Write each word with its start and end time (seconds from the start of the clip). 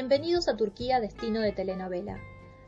Bienvenidos 0.00 0.46
a 0.46 0.56
Turquía, 0.56 1.00
destino 1.00 1.40
de 1.40 1.50
telenovela. 1.50 2.20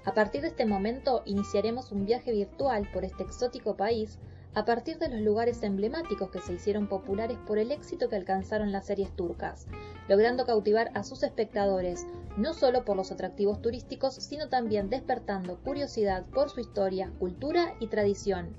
A 0.04 0.14
partir 0.14 0.40
de 0.40 0.48
este 0.48 0.66
momento 0.66 1.22
iniciaremos 1.26 1.92
un 1.92 2.04
viaje 2.04 2.32
virtual 2.32 2.90
por 2.92 3.04
este 3.04 3.22
exótico 3.22 3.76
país 3.76 4.18
a 4.52 4.64
partir 4.64 4.98
de 4.98 5.08
los 5.08 5.20
lugares 5.20 5.62
emblemáticos 5.62 6.28
que 6.32 6.40
se 6.40 6.54
hicieron 6.54 6.88
populares 6.88 7.38
por 7.46 7.58
el 7.58 7.70
éxito 7.70 8.08
que 8.08 8.16
alcanzaron 8.16 8.72
las 8.72 8.86
series 8.86 9.14
turcas, 9.14 9.68
logrando 10.08 10.44
cautivar 10.44 10.90
a 10.94 11.04
sus 11.04 11.22
espectadores 11.22 12.04
no 12.36 12.52
solo 12.52 12.84
por 12.84 12.96
los 12.96 13.12
atractivos 13.12 13.62
turísticos, 13.62 14.16
sino 14.16 14.48
también 14.48 14.90
despertando 14.90 15.60
curiosidad 15.60 16.26
por 16.34 16.50
su 16.50 16.58
historia, 16.58 17.12
cultura 17.20 17.76
y 17.78 17.86
tradición. 17.86 18.56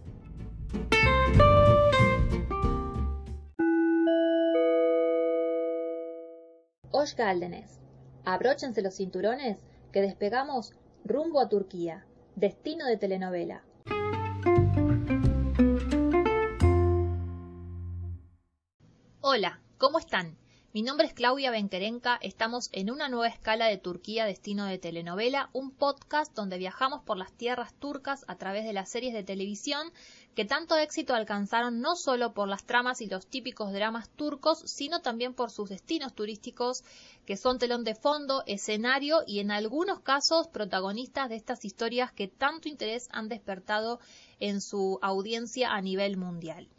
Hoş 6.93 7.15
Abróchense 8.23 8.83
los 8.83 8.95
cinturones 8.95 9.57
que 9.91 10.01
despegamos 10.01 10.73
rumbo 11.03 11.39
a 11.39 11.49
Turquía, 11.49 12.05
destino 12.35 12.85
de 12.85 12.97
telenovela. 12.97 13.63
Hola, 19.21 19.61
¿cómo 19.77 19.97
están? 19.97 20.37
Mi 20.73 20.83
nombre 20.83 21.05
es 21.05 21.13
Claudia 21.13 21.51
Benquerenca, 21.51 22.17
estamos 22.21 22.69
en 22.71 22.91
una 22.91 23.09
nueva 23.09 23.27
escala 23.27 23.65
de 23.65 23.77
Turquía 23.77 24.23
Destino 24.23 24.63
de 24.63 24.77
Telenovela, 24.77 25.49
un 25.51 25.71
podcast 25.71 26.33
donde 26.33 26.57
viajamos 26.57 27.03
por 27.03 27.17
las 27.17 27.33
tierras 27.33 27.73
turcas 27.73 28.23
a 28.29 28.37
través 28.37 28.63
de 28.63 28.71
las 28.71 28.87
series 28.87 29.13
de 29.13 29.25
televisión 29.25 29.91
que 30.33 30.45
tanto 30.45 30.77
éxito 30.77 31.13
alcanzaron 31.13 31.81
no 31.81 31.97
solo 31.97 32.33
por 32.33 32.47
las 32.47 32.63
tramas 32.63 33.01
y 33.01 33.07
los 33.07 33.27
típicos 33.27 33.73
dramas 33.73 34.07
turcos, 34.11 34.59
sino 34.59 35.01
también 35.01 35.33
por 35.33 35.51
sus 35.51 35.67
destinos 35.67 36.15
turísticos 36.15 36.85
que 37.25 37.35
son 37.35 37.59
telón 37.59 37.83
de 37.83 37.95
fondo, 37.95 38.43
escenario 38.47 39.23
y 39.27 39.39
en 39.39 39.51
algunos 39.51 39.99
casos 39.99 40.47
protagonistas 40.47 41.27
de 41.27 41.35
estas 41.35 41.65
historias 41.65 42.13
que 42.13 42.29
tanto 42.29 42.69
interés 42.69 43.09
han 43.11 43.27
despertado 43.27 43.99
en 44.39 44.61
su 44.61 44.99
audiencia 45.01 45.73
a 45.73 45.81
nivel 45.81 46.15
mundial. 46.15 46.69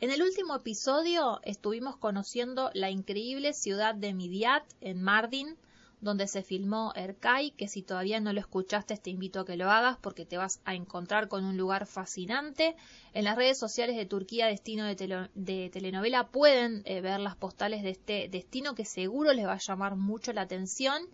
En 0.00 0.10
el 0.10 0.22
último 0.22 0.56
episodio 0.56 1.40
estuvimos 1.44 1.96
conociendo 1.96 2.70
la 2.74 2.90
increíble 2.90 3.52
ciudad 3.52 3.94
de 3.94 4.12
Midyat, 4.12 4.64
en 4.80 5.00
Mardin, 5.00 5.56
donde 6.00 6.26
se 6.26 6.42
filmó 6.42 6.92
Erkai, 6.96 7.52
que 7.52 7.68
si 7.68 7.82
todavía 7.82 8.18
no 8.18 8.32
lo 8.32 8.40
escuchaste 8.40 8.96
te 8.96 9.10
invito 9.10 9.40
a 9.40 9.46
que 9.46 9.56
lo 9.56 9.70
hagas 9.70 9.96
porque 9.98 10.26
te 10.26 10.36
vas 10.36 10.60
a 10.64 10.74
encontrar 10.74 11.28
con 11.28 11.44
un 11.44 11.56
lugar 11.56 11.86
fascinante. 11.86 12.74
En 13.12 13.24
las 13.24 13.36
redes 13.36 13.56
sociales 13.56 13.96
de 13.96 14.04
Turquía 14.04 14.46
Destino 14.46 14.84
de, 14.84 15.70
Telenovela 15.72 16.26
pueden 16.26 16.82
eh, 16.86 17.00
ver 17.00 17.20
las 17.20 17.36
postales 17.36 17.84
de 17.84 17.90
este 17.90 18.28
destino 18.28 18.74
que 18.74 18.84
seguro 18.84 19.32
les 19.32 19.46
va 19.46 19.54
a 19.54 19.58
llamar 19.58 19.94
mucho 19.94 20.32
la 20.32 20.42
atención. 20.42 21.08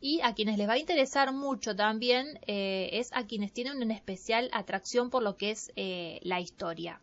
Y 0.00 0.20
a 0.22 0.34
quienes 0.34 0.58
les 0.58 0.68
va 0.68 0.72
a 0.74 0.78
interesar 0.78 1.32
mucho 1.32 1.74
también 1.76 2.40
eh, 2.46 2.90
es 2.92 3.10
a 3.12 3.26
quienes 3.26 3.52
tienen 3.52 3.80
una 3.80 3.94
especial 3.94 4.50
atracción 4.52 5.08
por 5.08 5.22
lo 5.22 5.36
que 5.36 5.52
es 5.52 5.72
eh, 5.76 6.18
la 6.22 6.40
historia. 6.40 7.00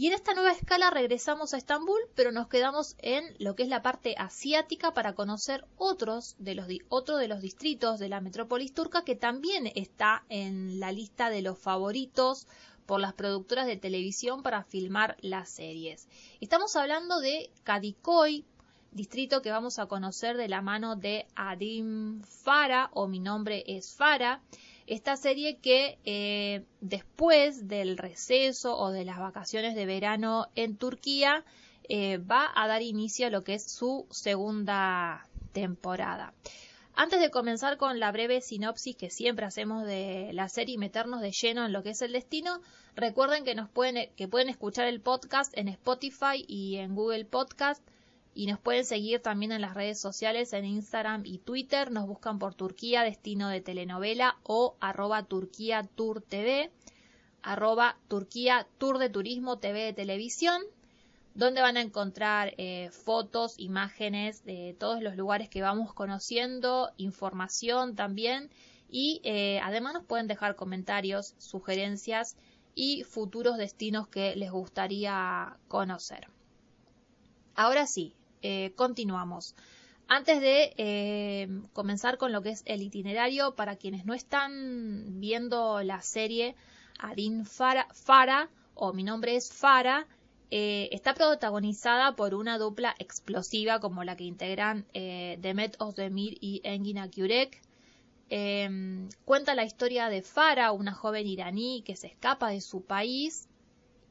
Y 0.00 0.06
en 0.06 0.14
esta 0.14 0.32
nueva 0.32 0.52
escala 0.52 0.88
regresamos 0.88 1.52
a 1.52 1.58
Estambul, 1.58 2.00
pero 2.14 2.32
nos 2.32 2.48
quedamos 2.48 2.96
en 3.00 3.22
lo 3.38 3.54
que 3.54 3.64
es 3.64 3.68
la 3.68 3.82
parte 3.82 4.14
asiática 4.16 4.94
para 4.94 5.14
conocer 5.14 5.66
otros 5.76 6.36
de 6.38 6.54
los, 6.54 6.68
otro 6.88 7.18
de 7.18 7.28
los 7.28 7.42
distritos 7.42 7.98
de 7.98 8.08
la 8.08 8.22
metrópolis 8.22 8.72
turca 8.72 9.04
que 9.04 9.14
también 9.14 9.70
está 9.74 10.24
en 10.30 10.80
la 10.80 10.90
lista 10.90 11.28
de 11.28 11.42
los 11.42 11.58
favoritos 11.58 12.46
por 12.86 12.98
las 12.98 13.12
productoras 13.12 13.66
de 13.66 13.76
televisión 13.76 14.42
para 14.42 14.64
filmar 14.64 15.18
las 15.20 15.50
series. 15.50 16.08
Estamos 16.40 16.76
hablando 16.76 17.20
de 17.20 17.50
Kadikoy, 17.64 18.46
distrito 18.92 19.42
que 19.42 19.50
vamos 19.50 19.78
a 19.78 19.84
conocer 19.84 20.38
de 20.38 20.48
la 20.48 20.62
mano 20.62 20.96
de 20.96 21.26
Adim 21.34 22.22
Fara, 22.22 22.88
o 22.94 23.06
mi 23.06 23.18
nombre 23.18 23.64
es 23.66 23.94
Fara, 23.94 24.40
esta 24.90 25.16
serie 25.16 25.58
que 25.58 25.98
eh, 26.04 26.64
después 26.80 27.68
del 27.68 27.96
receso 27.96 28.76
o 28.76 28.90
de 28.90 29.04
las 29.04 29.20
vacaciones 29.20 29.76
de 29.76 29.86
verano 29.86 30.48
en 30.56 30.76
Turquía 30.76 31.44
eh, 31.88 32.18
va 32.18 32.50
a 32.52 32.66
dar 32.66 32.82
inicio 32.82 33.28
a 33.28 33.30
lo 33.30 33.44
que 33.44 33.54
es 33.54 33.70
su 33.70 34.08
segunda 34.10 35.28
temporada. 35.52 36.34
Antes 36.94 37.20
de 37.20 37.30
comenzar 37.30 37.76
con 37.76 38.00
la 38.00 38.10
breve 38.10 38.40
sinopsis 38.40 38.96
que 38.96 39.10
siempre 39.10 39.46
hacemos 39.46 39.86
de 39.86 40.30
la 40.32 40.48
serie 40.48 40.74
y 40.74 40.78
meternos 40.78 41.20
de 41.20 41.30
lleno 41.30 41.64
en 41.64 41.72
lo 41.72 41.84
que 41.84 41.90
es 41.90 42.02
el 42.02 42.10
destino, 42.10 42.60
recuerden 42.96 43.44
que 43.44 43.54
nos 43.54 43.70
pueden 43.70 44.10
que 44.16 44.26
pueden 44.26 44.48
escuchar 44.48 44.88
el 44.88 45.00
podcast 45.00 45.56
en 45.56 45.68
Spotify 45.68 46.44
y 46.48 46.78
en 46.78 46.96
Google 46.96 47.26
Podcast 47.26 47.80
y 48.40 48.46
nos 48.46 48.58
pueden 48.58 48.86
seguir 48.86 49.20
también 49.20 49.52
en 49.52 49.60
las 49.60 49.74
redes 49.74 50.00
sociales, 50.00 50.54
en 50.54 50.64
Instagram 50.64 51.26
y 51.26 51.40
Twitter. 51.40 51.90
Nos 51.90 52.06
buscan 52.06 52.38
por 52.38 52.54
Turquía, 52.54 53.02
destino 53.02 53.50
de 53.50 53.60
telenovela 53.60 54.38
o 54.44 54.76
arroba 54.80 55.24
Turquía 55.24 55.82
Tour 55.82 56.22
TV, 56.22 56.70
arroba 57.42 57.98
Turquía 58.08 58.66
Tour 58.78 58.96
de 58.96 59.10
Turismo 59.10 59.58
TV 59.58 59.80
de 59.84 59.92
Televisión, 59.92 60.62
donde 61.34 61.60
van 61.60 61.76
a 61.76 61.82
encontrar 61.82 62.54
eh, 62.56 62.88
fotos, 62.92 63.56
imágenes 63.58 64.42
de 64.46 64.74
todos 64.78 65.02
los 65.02 65.16
lugares 65.16 65.50
que 65.50 65.60
vamos 65.60 65.92
conociendo, 65.92 66.92
información 66.96 67.94
también 67.94 68.48
y 68.88 69.20
eh, 69.22 69.60
además 69.62 69.92
nos 69.92 70.06
pueden 70.06 70.28
dejar 70.28 70.56
comentarios, 70.56 71.34
sugerencias 71.36 72.38
y 72.74 73.02
futuros 73.02 73.58
destinos 73.58 74.08
que 74.08 74.34
les 74.34 74.50
gustaría 74.50 75.58
conocer. 75.68 76.28
Ahora 77.54 77.86
sí, 77.86 78.14
eh, 78.42 78.72
continuamos. 78.76 79.54
Antes 80.08 80.40
de 80.40 80.74
eh, 80.76 81.48
comenzar 81.72 82.18
con 82.18 82.32
lo 82.32 82.42
que 82.42 82.50
es 82.50 82.62
el 82.66 82.82
itinerario, 82.82 83.54
para 83.54 83.76
quienes 83.76 84.04
no 84.04 84.14
están 84.14 85.20
viendo 85.20 85.82
la 85.82 86.02
serie, 86.02 86.56
Adin 86.98 87.46
Fara, 87.46 88.50
o 88.74 88.92
mi 88.92 89.04
nombre 89.04 89.36
es 89.36 89.52
Fara, 89.52 90.08
eh, 90.50 90.88
está 90.90 91.14
protagonizada 91.14 92.16
por 92.16 92.34
una 92.34 92.58
dupla 92.58 92.94
explosiva 92.98 93.78
como 93.78 94.02
la 94.02 94.16
que 94.16 94.24
integran 94.24 94.84
Demet 94.92 95.76
Ozdemir 95.78 96.38
y 96.40 96.60
Engin 96.64 96.98
Akyurek. 96.98 97.62
Em, 98.30 99.08
cuenta 99.24 99.54
la 99.54 99.64
historia 99.64 100.08
de 100.08 100.22
Fara, 100.22 100.72
una 100.72 100.92
joven 100.92 101.26
iraní 101.26 101.82
que 101.82 101.96
se 101.96 102.08
escapa 102.08 102.50
de 102.50 102.60
su 102.60 102.82
país 102.82 103.48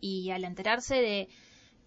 y 0.01 0.31
al 0.31 0.43
enterarse 0.43 0.95
de 0.95 1.29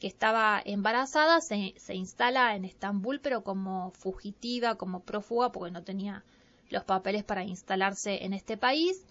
que 0.03 0.09
estaba 0.09 0.61
embarazada, 0.65 1.41
se, 1.41 1.95
instala 1.95 2.57
en 2.57 2.65
Estambul, 2.65 3.21
pero 3.21 3.45
como 3.45 3.93
fugitiva, 3.93 4.75
como 4.75 5.05
prófuga, 5.05 5.53
porque 5.53 5.71
no 5.71 5.85
tenía 5.85 6.25
los 6.71 6.83
papeles 6.83 7.23
para 7.23 7.45
instalarse 7.45 8.25
en 8.25 8.33
este 8.33 8.57
país. 8.57 9.05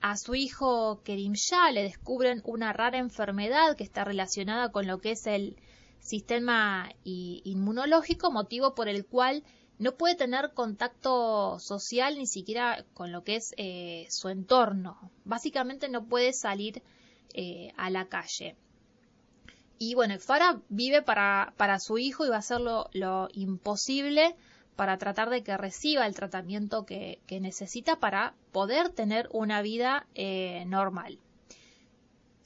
A 0.00 0.16
su 0.16 0.34
hijo 0.34 1.02
Kerim 1.04 1.34
Shah 1.34 1.70
le 1.72 1.82
descubren 1.82 2.40
una 2.46 2.72
rara 2.72 2.96
enfermedad 2.96 3.76
que 3.76 3.84
está 3.84 4.04
relacionada 4.04 4.72
con 4.72 4.86
lo 4.86 5.00
que 5.00 5.10
es 5.10 5.26
el 5.26 5.58
sistema 6.00 6.88
inmunológico, 7.04 8.32
motivo 8.32 8.74
por 8.74 8.88
el 8.88 9.04
cual 9.04 9.44
no 9.78 9.98
puede 9.98 10.14
tener 10.14 10.54
contacto 10.54 11.58
social 11.58 12.16
ni 12.16 12.26
siquiera 12.26 12.86
con 12.94 13.12
lo 13.12 13.22
que 13.22 13.36
es 13.36 13.52
eh, 13.58 14.06
su 14.08 14.30
entorno. 14.30 15.10
Básicamente 15.26 15.90
no 15.90 16.06
puede 16.06 16.32
salir 16.32 16.82
eh, 17.34 17.74
a 17.76 17.90
la 17.90 18.06
calle. 18.08 18.56
Y 19.84 19.96
bueno, 19.96 20.16
Farah 20.20 20.60
vive 20.68 21.02
para, 21.02 21.54
para 21.56 21.80
su 21.80 21.98
hijo 21.98 22.24
y 22.24 22.28
va 22.28 22.36
a 22.36 22.38
hacer 22.38 22.60
lo, 22.60 23.28
imposible 23.32 24.36
para 24.76 24.96
tratar 24.96 25.28
de 25.28 25.42
que 25.42 25.56
reciba 25.56 26.06
el 26.06 26.14
tratamiento 26.14 26.86
que, 26.86 27.18
necesita 27.40 27.98
para 27.98 28.32
poder 28.52 28.90
tener 28.90 29.28
una 29.32 29.60
vida 29.60 30.06
eh, 30.14 30.62
normal. 30.68 31.18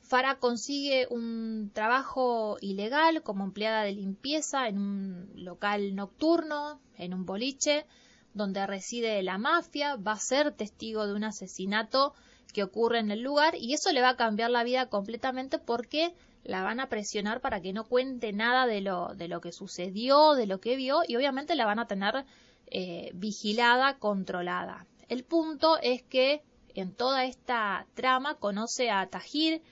Farah 0.01 0.37
consigue 0.37 1.09
un 1.11 1.71
trabajo 1.75 2.57
ilegal 2.63 3.23
como 3.23 3.45
empleada 3.45 3.83
de 3.83 3.93
limpieza 3.93 4.67
en 4.69 4.79
un 4.79 5.31
local 5.35 5.95
nocturno, 5.95 6.81
en 6.97 7.13
un 7.13 7.27
boliche, 7.27 7.85
donde 8.33 8.67
reside 8.67 9.23
la 9.23 9.37
mafia, 9.37 9.97
va 9.97 10.13
a 10.13 10.19
ser 10.19 10.53
testigo 10.53 11.07
de 11.07 11.13
un 11.13 11.25
asesinato 11.25 12.15
que 12.53 12.63
ocurre 12.63 12.99
en 12.99 13.11
el 13.11 13.21
lugar 13.21 13.55
y 13.57 13.75
eso 13.75 13.93
le 13.93 14.01
va 14.01 14.11
a 14.11 14.17
cambiar 14.17 14.51
la 14.51 14.65
vida 14.65 14.89
completamente 14.89 15.59
porque 15.59 16.15
la 16.45 16.63
van 16.63 16.81
a 16.81 16.89
presionar 16.89 17.41
para 17.41 17.61
que 17.61 17.73
no 17.73 17.85
cuente 17.85 18.33
nada 18.33 18.67
de 18.67 18.81
lo, 18.81 19.15
de 19.15 19.29
lo 19.29 19.41
que 19.41 19.53
sucedió, 19.53 20.35
de 20.35 20.47
lo 20.47 20.61
que 20.61 20.77
vio 20.77 21.03
y 21.07 21.17
obviamente 21.17 21.57
la 21.57 21.67
van 21.67 21.81
a 21.81 21.87
tener 21.87 22.25
eh, 22.69 23.11
vigilada, 23.15 23.99
controlada. 23.99 24.87
El 25.09 25.25
punto 25.25 25.79
es 25.83 26.03
que 26.03 26.43
en 26.75 26.93
toda 26.93 27.25
esta 27.25 27.87
trama 27.95 28.35
conoce 28.35 28.91
a 28.91 29.07
Tajir, 29.07 29.63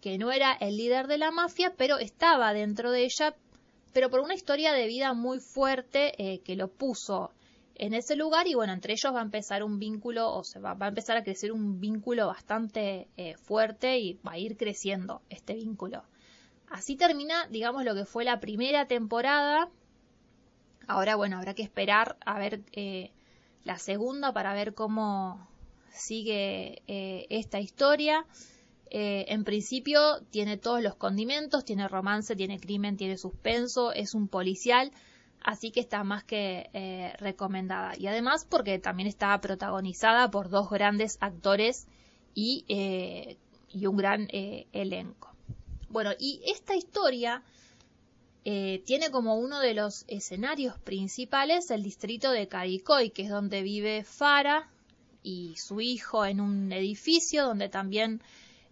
que 0.00 0.18
no 0.18 0.32
era 0.32 0.52
el 0.52 0.76
líder 0.76 1.06
de 1.06 1.18
la 1.18 1.30
mafia, 1.30 1.74
pero 1.76 1.98
estaba 1.98 2.52
dentro 2.52 2.90
de 2.90 3.04
ella, 3.04 3.34
pero 3.92 4.10
por 4.10 4.20
una 4.20 4.34
historia 4.34 4.72
de 4.72 4.86
vida 4.86 5.12
muy 5.12 5.38
fuerte 5.38 6.14
eh, 6.18 6.40
que 6.40 6.56
lo 6.56 6.68
puso 6.68 7.30
en 7.74 7.94
ese 7.94 8.16
lugar 8.16 8.46
y 8.46 8.54
bueno, 8.54 8.72
entre 8.72 8.92
ellos 8.92 9.14
va 9.14 9.20
a 9.20 9.24
empezar 9.24 9.62
un 9.62 9.78
vínculo 9.78 10.32
o 10.32 10.44
se 10.44 10.58
va, 10.60 10.76
a 10.78 10.88
empezar 10.88 11.16
a 11.16 11.24
crecer 11.24 11.52
un 11.52 11.80
vínculo 11.80 12.26
bastante 12.26 13.08
eh, 13.16 13.36
fuerte 13.36 13.98
y 13.98 14.14
va 14.26 14.32
a 14.32 14.38
ir 14.38 14.56
creciendo 14.56 15.22
este 15.28 15.54
vínculo. 15.54 16.04
Así 16.68 16.96
termina, 16.96 17.46
digamos, 17.48 17.84
lo 17.84 17.94
que 17.94 18.04
fue 18.04 18.24
la 18.24 18.40
primera 18.40 18.86
temporada. 18.86 19.68
Ahora, 20.86 21.16
bueno, 21.16 21.36
habrá 21.36 21.54
que 21.54 21.62
esperar 21.62 22.16
a 22.24 22.38
ver 22.38 22.62
eh, 22.72 23.10
la 23.64 23.78
segunda 23.78 24.32
para 24.32 24.54
ver 24.54 24.74
cómo 24.74 25.48
sigue 25.90 26.82
eh, 26.86 27.26
esta 27.30 27.60
historia. 27.60 28.26
Eh, 28.90 29.24
en 29.28 29.44
principio 29.44 30.20
tiene 30.30 30.58
todos 30.58 30.82
los 30.82 30.96
condimentos, 30.96 31.64
tiene 31.64 31.88
romance, 31.88 32.36
tiene 32.36 32.58
crimen, 32.58 32.96
tiene 32.96 33.16
suspenso, 33.16 33.92
es 33.92 34.14
un 34.14 34.28
policial, 34.28 34.92
así 35.44 35.70
que 35.70 35.80
está 35.80 36.04
más 36.04 36.24
que 36.24 36.70
eh, 36.72 37.12
recomendada. 37.18 37.96
Y 37.96 38.06
además 38.06 38.46
porque 38.48 38.78
también 38.78 39.08
está 39.08 39.40
protagonizada 39.40 40.30
por 40.30 40.48
dos 40.48 40.70
grandes 40.70 41.18
actores 41.20 41.86
y, 42.34 42.64
y 43.68 43.86
un 43.86 43.96
gran 43.96 44.28
elenco. 44.30 45.34
Bueno, 45.88 46.12
y 46.18 46.40
esta 46.46 46.74
historia 46.74 47.42
tiene 48.42 49.10
como 49.10 49.36
uno 49.36 49.60
de 49.60 49.74
los 49.74 50.04
escenarios 50.08 50.78
principales 50.78 51.70
el 51.70 51.82
distrito 51.82 52.30
de 52.30 52.48
Cadicoy, 52.48 53.10
que 53.10 53.22
es 53.22 53.28
donde 53.28 53.62
vive 53.62 54.02
Farah, 54.02 54.68
y 55.22 55.54
su 55.56 55.80
hijo 55.80 56.24
en 56.24 56.40
un 56.40 56.72
edificio 56.72 57.44
donde 57.44 57.68
también 57.68 58.20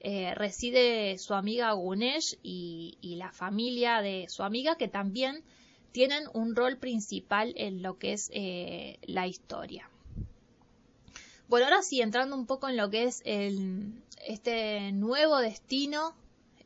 eh, 0.01 0.35
reside 0.35 1.19
su 1.19 1.35
amiga 1.35 1.73
Gunesh 1.73 2.39
y, 2.43 2.97
la 3.17 3.33
familia 3.33 4.01
de 4.01 4.27
su 4.29 4.43
amiga 4.43 4.77
que 4.77 4.89
también 4.89 5.45
tienen 5.93 6.25
un 6.33 6.55
rol 6.55 6.77
principal 6.77 7.53
en 7.57 7.83
lo 7.83 7.99
que 7.99 8.13
es 8.13 8.31
eh, 8.33 8.99
la 9.03 9.27
historia. 9.27 9.89
Bueno, 11.49 11.67
ahora 11.67 11.83
sí, 11.83 12.01
entrando 12.01 12.37
un 12.37 12.47
poco 12.47 12.69
en 12.69 12.77
lo 12.77 12.91
que 12.91 13.05
es 13.05 13.23
este 13.25 14.93
nuevo 14.93 15.39
destino, 15.39 16.15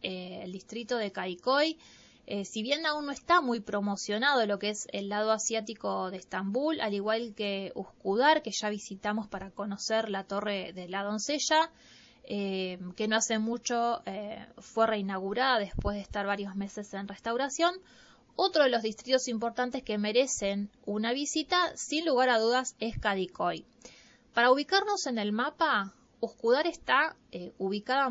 eh, 0.02 0.40
el 0.42 0.52
distrito 0.52 0.98
de 0.98 1.10
Kaikoi, 1.10 1.78
eh, 2.26 2.44
si 2.44 2.62
bien 2.62 2.84
aún 2.84 3.06
no 3.06 3.12
está 3.12 3.40
muy 3.40 3.60
promocionado 3.60 4.46
lo 4.46 4.58
que 4.58 4.70
es 4.70 4.88
el 4.92 5.08
lado 5.08 5.32
asiático 5.32 6.10
de 6.10 6.18
Estambul, 6.18 6.80
al 6.80 6.92
igual 6.92 7.34
que 7.34 7.72
Uskudar, 7.74 8.42
que 8.42 8.50
ya 8.50 8.68
visitamos 8.68 9.26
para 9.26 9.50
conocer 9.50 10.10
la 10.10 10.24
torre 10.24 10.72
de 10.74 10.88
la 10.88 11.02
doncella, 11.02 11.70
que 12.26 13.06
no 13.06 13.16
hace 13.16 13.38
mucho 13.38 14.02
fue 14.56 14.86
reinaugurada 14.86 15.58
después 15.58 15.96
de 15.96 16.02
estar 16.02 16.26
varios 16.26 16.56
meses 16.56 16.92
en 16.94 17.06
restauración. 17.06 17.74
Otro 18.36 18.64
de 18.64 18.70
los 18.70 18.82
distritos 18.82 19.28
importantes 19.28 19.82
que 19.82 19.96
merecen 19.96 20.70
una 20.86 21.12
visita, 21.12 21.76
sin 21.76 22.04
lugar 22.04 22.28
a 22.30 22.38
dudas, 22.38 22.74
es 22.80 22.98
Kadikoy. 22.98 23.64
Para 24.32 24.50
ubicarnos 24.50 25.06
en 25.06 25.18
el 25.18 25.32
mapa, 25.32 25.94
Uskudar 26.20 26.66
está 26.66 27.16
ubicada 27.58 28.08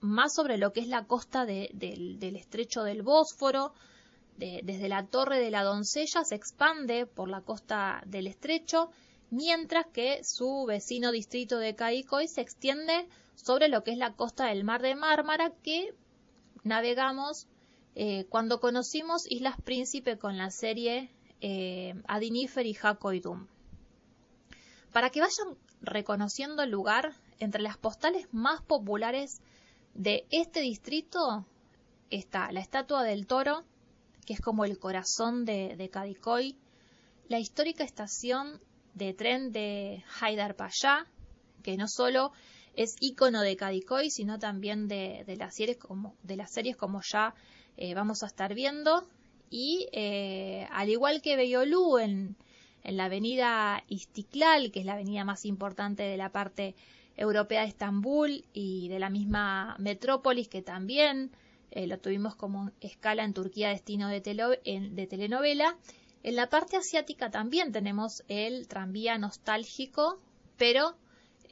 más 0.00 0.34
sobre 0.34 0.56
lo 0.56 0.72
que 0.72 0.80
es 0.80 0.88
la 0.88 1.04
costa 1.04 1.44
del 1.44 2.36
estrecho 2.36 2.82
del 2.82 3.02
Bósforo. 3.02 3.74
desde 4.36 4.88
la 4.88 5.06
torre 5.06 5.38
de 5.38 5.50
la 5.50 5.62
doncella 5.62 6.24
se 6.24 6.34
expande 6.34 7.06
por 7.06 7.28
la 7.28 7.42
costa 7.42 8.02
del 8.06 8.26
estrecho, 8.26 8.90
mientras 9.30 9.86
que 9.86 10.24
su 10.24 10.64
vecino 10.66 11.12
distrito 11.12 11.58
de 11.58 11.74
Caicoy 11.74 12.26
se 12.26 12.40
extiende 12.40 13.06
sobre 13.34 13.68
lo 13.68 13.84
que 13.84 13.92
es 13.92 13.98
la 13.98 14.14
costa 14.14 14.46
del 14.46 14.64
mar 14.64 14.82
de 14.82 14.94
Mármara 14.94 15.52
que 15.62 15.94
navegamos 16.64 17.46
eh, 17.98 18.26
cuando 18.28 18.60
conocimos 18.60 19.24
Islas 19.30 19.56
Príncipe 19.64 20.18
con 20.18 20.36
la 20.36 20.50
serie 20.50 21.10
eh, 21.40 21.94
Adinifer 22.06 22.66
y 22.66 22.76
Hakoidum. 22.80 23.46
Para 24.92 25.08
que 25.08 25.22
vayan 25.22 25.56
reconociendo 25.80 26.62
el 26.62 26.70
lugar, 26.70 27.14
entre 27.38 27.62
las 27.62 27.78
postales 27.78 28.28
más 28.32 28.60
populares 28.60 29.40
de 29.94 30.26
este 30.30 30.60
distrito 30.60 31.46
está 32.10 32.52
la 32.52 32.60
estatua 32.60 33.02
del 33.02 33.26
toro, 33.26 33.64
que 34.26 34.34
es 34.34 34.42
como 34.42 34.66
el 34.66 34.78
corazón 34.78 35.46
de, 35.46 35.74
de 35.76 35.88
Cadicoy, 35.88 36.54
la 37.28 37.38
histórica 37.38 37.82
estación 37.82 38.60
de 38.92 39.14
tren 39.14 39.52
de 39.52 40.04
Haidar 40.20 40.54
Payá, 40.54 41.06
que 41.62 41.78
no 41.78 41.88
solo 41.88 42.32
es 42.74 42.94
icono 43.00 43.40
de 43.40 43.56
Cadicoy, 43.56 44.10
sino 44.10 44.38
también 44.38 44.86
de 44.86 45.24
las 45.38 45.54
series 45.54 46.76
como 46.76 47.00
ya 47.10 47.34
eh, 47.76 47.94
vamos 47.94 48.22
a 48.22 48.26
estar 48.26 48.54
viendo. 48.54 49.04
Y 49.50 49.88
eh, 49.92 50.66
al 50.72 50.88
igual 50.88 51.22
que 51.22 51.36
Beyolú 51.36 51.98
en, 51.98 52.36
en 52.82 52.96
la 52.96 53.04
avenida 53.04 53.84
Istiklal, 53.88 54.72
que 54.72 54.80
es 54.80 54.86
la 54.86 54.94
avenida 54.94 55.24
más 55.24 55.44
importante 55.44 56.02
de 56.02 56.16
la 56.16 56.30
parte 56.30 56.74
Europea 57.16 57.62
de 57.62 57.68
Estambul 57.68 58.44
y 58.52 58.88
de 58.88 58.98
la 58.98 59.10
misma 59.10 59.76
metrópolis 59.78 60.48
que 60.48 60.62
también 60.62 61.30
eh, 61.70 61.86
lo 61.86 61.98
tuvimos 61.98 62.34
como 62.34 62.70
escala 62.80 63.24
en 63.24 63.34
Turquía 63.34 63.70
destino 63.70 64.08
de, 64.08 64.20
telenovela. 64.20 65.76
En 66.22 66.36
la 66.36 66.48
parte 66.48 66.76
asiática 66.76 67.30
también 67.30 67.72
tenemos 67.72 68.22
el 68.28 68.66
tranvía 68.68 69.18
nostálgico, 69.18 70.18
pero 70.56 70.96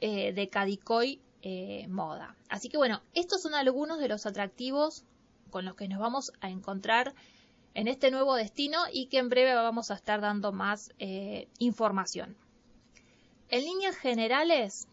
eh, 0.01 0.33
de 0.33 0.49
Kadikoy 0.49 1.21
eh, 1.41 1.87
moda. 1.87 2.35
Así 2.49 2.69
que 2.69 2.77
bueno, 2.77 3.01
estos 3.13 3.41
son 3.41 3.53
algunos 3.55 3.99
de 3.99 4.07
los 4.07 4.25
atractivos 4.25 5.03
con 5.55 5.63
los 5.63 5.75
que 5.75 5.87
nos 5.87 5.99
vamos 5.99 6.33
a 6.41 6.49
encontrar 6.49 7.15
en 7.75 7.87
este 7.87 8.11
nuevo 8.11 8.35
destino 8.35 8.79
y 8.91 9.05
que 9.05 9.19
en 9.19 9.29
breve 9.29 9.55
vamos 9.55 9.89
a 9.89 9.93
estar 9.93 10.19
dando 10.19 10.51
más 10.51 10.91
información. 11.59 12.35
En 13.47 13.63
líneas 13.63 13.95
generales, 13.95 14.89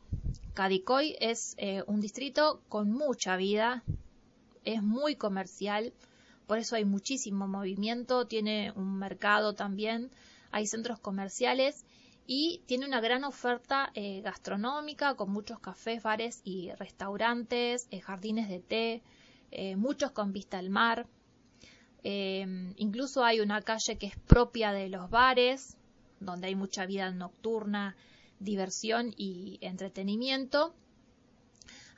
Cadicoy 0.54 1.16
es 1.18 1.56
eh, 1.58 1.82
un 1.86 2.00
distrito 2.00 2.62
con 2.68 2.92
mucha 2.92 3.36
vida, 3.36 3.82
es 4.64 4.82
muy 4.82 5.16
comercial, 5.16 5.92
por 6.46 6.58
eso 6.58 6.76
hay 6.76 6.84
muchísimo 6.84 7.48
movimiento, 7.48 8.26
tiene 8.26 8.70
un 8.76 8.98
mercado 8.98 9.54
también, 9.54 10.10
hay 10.50 10.66
centros 10.66 11.00
comerciales 11.00 11.86
y 12.26 12.60
tiene 12.66 12.86
una 12.86 13.00
gran 13.00 13.24
oferta 13.24 13.90
eh, 13.94 14.20
gastronómica 14.20 15.14
con 15.14 15.30
muchos 15.30 15.58
cafés, 15.58 16.02
bares 16.02 16.42
y 16.44 16.70
restaurantes, 16.72 17.88
eh, 17.90 18.00
jardines 18.00 18.50
de 18.50 18.60
té, 18.60 19.02
muchos 19.76 20.10
con 20.12 20.32
vista 20.32 20.58
al 20.58 20.70
mar. 20.70 21.06
incluso 22.02 23.24
hay 23.24 23.40
una 23.40 23.62
calle 23.62 23.98
que 23.98 24.06
es 24.06 24.16
propia 24.26 24.72
de 24.72 24.88
los 24.88 25.10
bares, 25.10 25.76
donde 26.20 26.48
hay 26.48 26.54
mucha 26.54 26.86
vida 26.86 27.10
nocturna, 27.10 27.96
diversión 28.38 29.14
y 29.16 29.58
entretenimiento. 29.60 30.74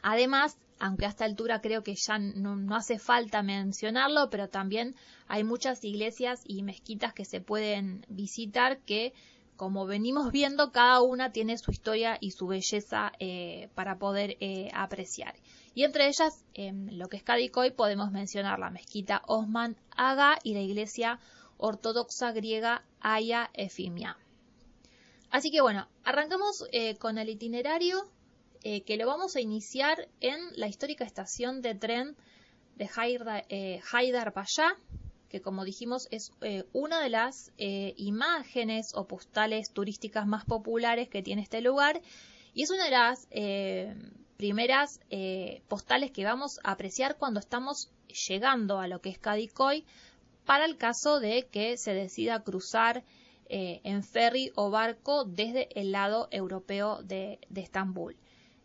Además, 0.02 0.58
aunque 0.78 1.06
a 1.06 1.08
esta 1.08 1.24
altura 1.24 1.60
creo 1.60 1.82
que 1.82 1.94
ya 1.94 2.18
no, 2.18 2.76
hace 2.76 2.98
falta 2.98 3.42
mencionarlo, 3.42 4.28
pero 4.30 4.48
también 4.48 4.94
hay 5.28 5.44
muchas 5.44 5.84
iglesias 5.84 6.42
y 6.44 6.62
mezquitas 6.62 7.14
que 7.14 7.24
se 7.24 7.40
pueden 7.40 8.04
visitar 8.08 8.78
que, 8.80 9.14
como 9.56 9.86
venimos 9.86 10.32
viendo, 10.32 10.72
cada 10.72 11.00
una 11.00 11.32
tiene 11.32 11.56
su 11.58 11.70
historia 11.70 12.18
y 12.20 12.32
su 12.32 12.46
belleza 12.46 13.12
eh, 13.18 13.70
para 13.74 13.98
poder 13.98 14.36
eh, 14.40 14.70
apreciar. 14.74 15.34
Y 15.74 15.82
entre 15.82 16.06
ellas, 16.06 16.44
en 16.54 16.98
lo 16.98 17.08
que 17.08 17.16
es 17.16 17.22
Cadicoy, 17.24 17.72
podemos 17.72 18.12
mencionar 18.12 18.58
la 18.58 18.70
mezquita 18.70 19.22
Osman 19.26 19.76
Aga 19.96 20.38
y 20.44 20.54
la 20.54 20.60
iglesia 20.60 21.18
ortodoxa 21.56 22.32
griega 22.32 22.84
Aya 23.00 23.50
Efimia. 23.54 24.16
Así 25.30 25.50
que 25.50 25.60
bueno, 25.60 25.88
arrancamos 26.04 26.64
eh, 26.70 26.96
con 26.96 27.18
el 27.18 27.28
itinerario 27.28 28.08
eh, 28.62 28.82
que 28.82 28.96
lo 28.96 29.06
vamos 29.06 29.34
a 29.34 29.40
iniciar 29.40 30.08
en 30.20 30.38
la 30.54 30.68
histórica 30.68 31.04
estación 31.04 31.60
de 31.60 31.74
tren 31.74 32.16
de 32.76 32.88
eh, 33.48 33.80
Haidar 33.92 34.32
Payá, 34.32 34.76
que 35.28 35.40
como 35.40 35.64
dijimos 35.64 36.06
es 36.12 36.30
una 36.72 37.00
de 37.00 37.08
las 37.08 37.50
imágenes 37.56 38.92
o 38.94 39.08
postales 39.08 39.72
turísticas 39.72 40.28
más 40.28 40.44
populares 40.44 41.08
que 41.08 41.22
tiene 41.22 41.42
este 41.42 41.60
lugar 41.60 42.00
y 42.52 42.62
es 42.62 42.70
una 42.70 42.84
de 42.84 42.90
las 42.92 43.26
primeras 44.36 45.00
postales 45.68 46.10
que 46.10 46.24
vamos 46.24 46.58
a 46.64 46.72
apreciar 46.72 47.16
cuando 47.16 47.40
estamos 47.40 47.90
llegando 48.28 48.78
a 48.78 48.88
lo 48.88 49.00
que 49.00 49.10
es 49.10 49.18
Cadicoy 49.18 49.84
para 50.44 50.64
el 50.64 50.76
caso 50.76 51.20
de 51.20 51.46
que 51.50 51.76
se 51.76 51.94
decida 51.94 52.42
cruzar 52.42 53.04
eh, 53.46 53.80
en 53.84 54.02
ferry 54.02 54.52
o 54.54 54.70
barco 54.70 55.24
desde 55.24 55.68
el 55.78 55.92
lado 55.92 56.28
europeo 56.30 57.02
de, 57.02 57.38
Estambul. 57.54 58.16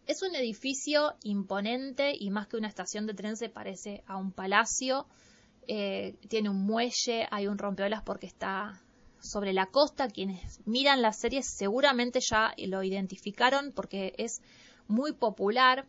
Es 0.08 0.22
un 0.24 0.36
edificio 0.36 1.16
imponente 1.24 2.14
y 2.18 2.30
más 2.32 2.48
que 2.48 2.58
una 2.58 2.68
estación 2.68 3.06
de 3.06 3.14
tren 3.14 3.38
se 3.38 3.50
parece 3.50 4.04
a 4.08 4.18
un 4.18 4.32
palacio. 4.32 5.06
Eh, 5.68 6.16
tiene 6.30 6.50
un 6.50 6.66
muelle, 6.66 7.28
hay 7.30 7.48
un 7.48 7.58
rompeolas 7.58 8.02
porque 8.04 8.26
está 8.26 8.82
sobre 9.20 9.54
la 9.54 9.68
costa. 9.68 10.08
Quienes 10.08 10.66
miran 10.66 11.02
la 11.02 11.14
serie 11.14 11.44
seguramente 11.44 12.20
ya 12.22 12.54
lo 12.58 12.82
identificaron 12.82 13.72
porque 13.74 14.16
es 14.18 14.42
muy 14.90 15.14
popular 15.14 15.86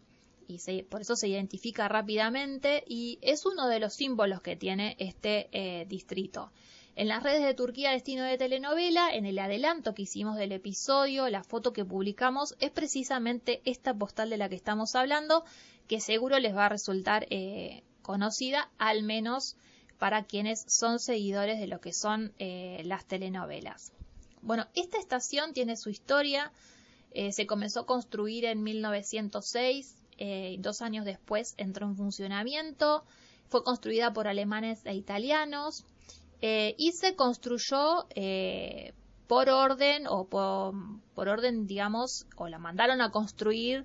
y 0.46 0.82
por 0.82 1.00
eso 1.00 1.16
se 1.16 1.28
identifica 1.28 1.88
rápidamente 1.88 2.84
y 2.86 3.18
es 3.22 3.46
uno 3.46 3.68
de 3.68 3.80
los 3.80 3.94
símbolos 3.94 4.40
que 4.42 4.56
tiene 4.56 4.96
este 4.98 5.48
eh, 5.52 5.86
distrito. 5.88 6.52
En 6.96 7.08
las 7.08 7.22
redes 7.22 7.42
de 7.42 7.54
Turquía 7.54 7.92
Destino 7.92 8.24
de 8.24 8.36
Telenovela, 8.36 9.14
en 9.14 9.26
el 9.26 9.38
adelanto 9.38 9.94
que 9.94 10.02
hicimos 10.02 10.36
del 10.36 10.52
episodio, 10.52 11.28
la 11.28 11.44
foto 11.44 11.72
que 11.72 11.84
publicamos 11.84 12.56
es 12.58 12.70
precisamente 12.70 13.62
esta 13.64 13.94
postal 13.94 14.28
de 14.28 14.36
la 14.36 14.48
que 14.48 14.56
estamos 14.56 14.94
hablando, 14.94 15.44
que 15.86 16.00
seguro 16.00 16.38
les 16.38 16.54
va 16.54 16.66
a 16.66 16.68
resultar 16.68 17.26
eh, 17.30 17.84
conocida, 18.02 18.70
al 18.78 19.02
menos 19.02 19.56
para 19.98 20.24
quienes 20.24 20.64
son 20.66 20.98
seguidores 20.98 21.60
de 21.60 21.68
lo 21.68 21.80
que 21.80 21.92
son 21.92 22.32
eh, 22.38 22.82
las 22.84 23.06
telenovelas. 23.06 23.92
Bueno, 24.42 24.66
esta 24.74 24.98
estación 24.98 25.52
tiene 25.52 25.76
su 25.76 25.90
historia. 25.90 26.52
Eh, 27.12 27.32
se 27.32 27.46
comenzó 27.46 27.80
a 27.80 27.86
construir 27.86 28.44
en 28.44 28.62
1906, 28.62 29.96
eh, 30.18 30.56
dos 30.60 30.80
años 30.80 31.04
después 31.04 31.54
entró 31.56 31.86
en 31.86 31.96
funcionamiento. 31.96 33.04
Fue 33.48 33.64
construida 33.64 34.12
por 34.12 34.28
alemanes 34.28 34.80
e 34.84 34.94
italianos 34.94 35.84
eh, 36.40 36.74
y 36.78 36.92
se 36.92 37.16
construyó 37.16 38.06
por 39.26 39.48
orden 39.48 40.06
o 40.08 40.26
por, 40.26 41.28
orden, 41.28 41.66
digamos, 41.66 42.26
o 42.36 42.48
la 42.48 42.58
mandaron 42.58 43.00
a 43.00 43.10
construir 43.10 43.84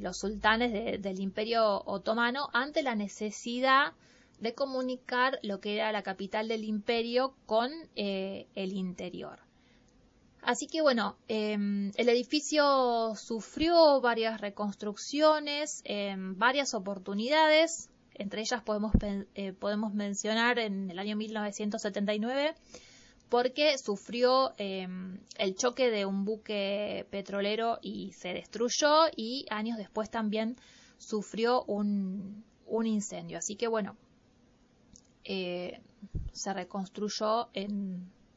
los 0.00 0.18
sultanes 0.18 1.00
del 1.00 1.20
Imperio 1.20 1.82
Otomano 1.86 2.48
ante 2.52 2.82
la 2.82 2.94
necesidad 2.94 3.94
de 4.40 4.54
comunicar 4.54 5.38
lo 5.42 5.60
que 5.60 5.76
era 5.76 5.92
la 5.92 6.02
capital 6.02 6.48
del 6.48 6.64
imperio 6.64 7.34
con 7.46 7.70
el 7.94 8.72
interior. 8.72 9.40
Así 10.42 10.66
que 10.66 10.82
bueno, 10.82 11.16
em, 11.28 11.92
el 11.94 12.08
edificio 12.08 13.14
sufrió 13.14 14.00
varias 14.00 14.40
reconstrucciones, 14.40 15.82
en 15.84 16.36
varias 16.36 16.74
oportunidades, 16.74 17.90
entre 18.14 18.40
ellas 18.42 18.60
podemos, 18.62 18.92
eh, 19.34 19.52
podemos 19.52 19.94
mencionar 19.94 20.58
en 20.58 20.90
el 20.90 20.98
año 20.98 21.16
1979 21.16 22.54
porque 23.28 23.78
sufrió 23.78 24.52
em, 24.58 25.20
el 25.38 25.54
choque 25.54 25.90
de 25.90 26.04
un 26.04 26.24
buque 26.24 27.06
petrolero 27.10 27.78
y 27.80 28.12
se 28.12 28.34
destruyó 28.34 29.06
y 29.16 29.46
años 29.48 29.78
después 29.78 30.10
también 30.10 30.56
sufrió 30.98 31.62
un, 31.64 32.44
un 32.66 32.86
incendio. 32.86 33.38
Así 33.38 33.56
que 33.56 33.68
bueno, 33.68 33.96
eh, 35.24 35.80
se 36.32 36.52
reconstruyó, 36.52 37.48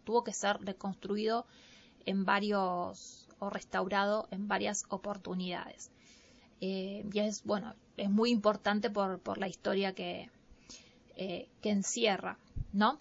tuvo 0.03 0.23
que 0.23 0.33
ser 0.33 0.59
reconstruido 0.61 1.45
en 2.05 2.25
varios 2.25 3.27
o 3.39 3.49
restaurado 3.49 4.27
en 4.31 4.47
varias 4.47 4.85
oportunidades. 4.89 5.91
Eh, 6.61 7.05
y 7.11 7.19
es, 7.19 7.43
bueno, 7.43 7.75
es 7.97 8.09
muy 8.09 8.31
importante 8.31 8.89
por, 8.89 9.19
por 9.19 9.37
la 9.37 9.47
historia 9.47 9.93
que, 9.93 10.29
eh, 11.15 11.49
que 11.61 11.69
encierra, 11.69 12.37
¿no? 12.71 12.99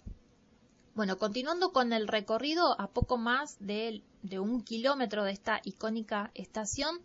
Bueno, 0.93 1.17
continuando 1.17 1.73
con 1.73 1.91
el 1.91 2.07
recorrido, 2.07 2.79
a 2.79 2.87
poco 2.87 3.17
más 3.17 3.57
de, 3.59 4.01
de, 4.23 4.39
un 4.39 4.61
kilómetro 4.61 5.23
de 5.23 5.31
esta 5.31 5.59
icónica 5.63 6.31
estación, 6.33 6.99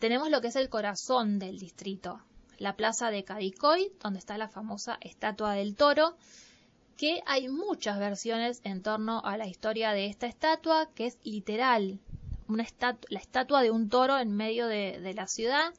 tenemos 0.00 0.30
lo 0.30 0.40
que 0.40 0.48
es 0.48 0.56
el 0.56 0.68
corazón 0.68 1.38
del 1.38 1.58
distrito, 1.58 2.20
la 2.58 2.74
plaza 2.76 3.10
de 3.10 3.22
Cadicoy, 3.22 3.92
donde 4.02 4.18
está 4.18 4.38
la 4.38 4.48
famosa 4.48 4.98
estatua 5.00 5.52
del 5.52 5.76
toro, 5.76 6.16
que 6.98 7.22
hay 7.26 7.48
muchas 7.48 8.00
versiones 8.00 8.60
en 8.64 8.82
torno 8.82 9.22
a 9.24 9.36
la 9.36 9.46
historia 9.46 9.92
de 9.92 10.06
esta 10.06 10.26
estatua, 10.26 10.90
que 10.96 11.06
es 11.06 11.16
literal, 11.22 12.00
una 12.48 12.66
la 13.08 13.20
estatua 13.20 13.62
de 13.62 13.70
un 13.70 13.88
toro 13.88 14.18
en 14.18 14.34
medio 14.34 14.66
de, 14.66 15.14
la 15.14 15.28
ciudad. 15.28 15.72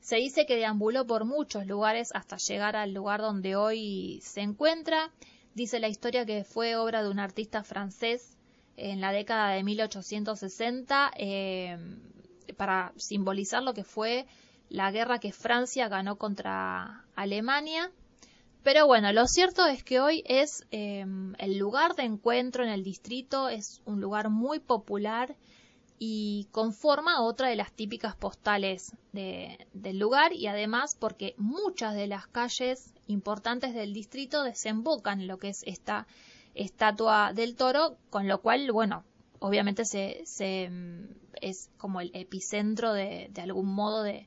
Se 0.00 0.16
dice 0.16 0.46
que 0.46 0.56
deambuló 0.56 1.08
por 1.08 1.24
muchos 1.24 1.66
lugares 1.66 2.10
hasta 2.14 2.36
llegar 2.36 2.76
al 2.76 2.94
lugar 2.94 3.20
donde 3.20 3.56
hoy 3.56 4.20
se 4.22 4.42
encuentra. 4.42 5.10
Dice 5.54 5.80
la 5.80 5.88
historia 5.88 6.24
que 6.24 6.44
fue 6.44 6.76
obra 6.76 7.02
de 7.02 7.10
un 7.10 7.18
artista 7.18 7.64
francés 7.64 8.36
en 8.76 9.00
la 9.00 9.10
década 9.10 9.54
de 9.54 9.64
1860 9.64 11.10
eh, 11.16 11.78
para 12.56 12.92
simbolizar 12.96 13.64
lo 13.64 13.74
que 13.74 13.82
fue 13.82 14.26
la 14.68 14.92
guerra 14.92 15.18
que 15.18 15.32
Francia 15.32 15.88
ganó 15.88 16.16
contra 16.16 17.04
Alemania 17.16 17.90
pero 18.64 18.86
bueno, 18.86 19.12
lo 19.12 19.28
cierto 19.28 19.66
es 19.66 19.84
que 19.84 20.00
hoy 20.00 20.24
es 20.26 20.64
em, 20.70 21.34
el 21.38 21.58
lugar 21.58 21.94
de 21.96 22.04
encuentro 22.04 22.64
en 22.64 22.70
el 22.70 22.82
distrito, 22.82 23.50
es 23.50 23.82
un 23.84 24.00
lugar 24.00 24.30
muy 24.30 24.58
popular 24.58 25.36
y 25.98 26.48
conforma 26.50 27.22
otra 27.22 27.48
de 27.48 27.56
las 27.56 27.72
típicas 27.72 28.16
postales 28.16 28.96
del 29.12 29.98
lugar 29.98 30.32
y 30.32 30.46
además 30.46 30.96
porque 30.98 31.34
muchas 31.36 31.94
de 31.94 32.06
las 32.06 32.26
calles 32.26 32.94
importantes 33.06 33.74
del 33.74 33.92
distrito 33.92 34.42
desembocan 34.42 35.20
en 35.20 35.26
lo 35.26 35.38
que 35.38 35.50
es 35.50 35.62
esta 35.66 36.06
estatua 36.54 37.34
del 37.34 37.56
toro, 37.56 37.98
con 38.08 38.28
lo 38.28 38.40
cual, 38.40 38.72
bueno, 38.72 39.04
obviamente 39.40 39.84
se, 39.84 40.24
em, 40.64 41.08
es 41.42 41.68
como 41.76 42.00
el 42.00 42.10
epicentro 42.14 42.94
de, 42.94 43.30
algún 43.36 43.74
modo 43.74 44.02
de 44.02 44.26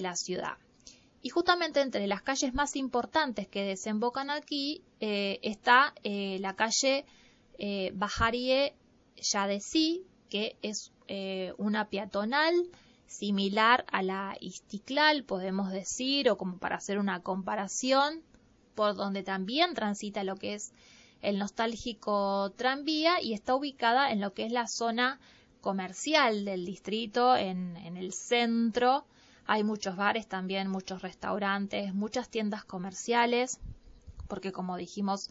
la 0.00 0.16
ciudad. 0.16 0.56
Y 1.28 1.30
justamente 1.30 1.82
entre 1.82 2.06
las 2.06 2.22
calles 2.22 2.54
más 2.54 2.74
importantes 2.74 3.46
que 3.46 3.62
desembocan 3.62 4.30
aquí 4.30 4.80
eh, 4.98 5.38
está 5.42 5.92
eh, 6.02 6.38
la 6.40 6.56
calle 6.56 7.04
eh, 7.58 7.92
Bajarie 7.94 8.74
Yadesi, 9.14 10.06
que 10.30 10.56
es 10.62 10.90
eh, 11.06 11.52
una 11.58 11.90
peatonal 11.90 12.54
similar 13.06 13.84
a 13.92 14.02
la 14.02 14.38
Istiklal, 14.40 15.22
podemos 15.22 15.70
decir, 15.70 16.30
o 16.30 16.38
como 16.38 16.56
para 16.56 16.76
hacer 16.76 16.98
una 16.98 17.20
comparación, 17.22 18.22
por 18.74 18.96
donde 18.96 19.22
también 19.22 19.74
transita 19.74 20.24
lo 20.24 20.36
que 20.36 20.54
es 20.54 20.72
el 21.20 21.38
nostálgico 21.38 22.54
tranvía 22.56 23.20
y 23.20 23.34
está 23.34 23.54
ubicada 23.54 24.12
en 24.12 24.22
lo 24.22 24.32
que 24.32 24.46
es 24.46 24.50
la 24.50 24.66
zona 24.66 25.20
comercial 25.60 26.46
del 26.46 26.64
distrito, 26.64 27.36
en, 27.36 27.76
en 27.76 27.98
el 27.98 28.14
centro 28.14 29.04
hay 29.48 29.64
muchos 29.64 29.96
bares 29.96 30.28
también, 30.28 30.68
muchos 30.68 31.00
restaurantes, 31.00 31.94
muchas 31.94 32.28
tiendas 32.28 32.66
comerciales, 32.66 33.58
porque 34.28 34.52
como 34.52 34.76
dijimos, 34.76 35.30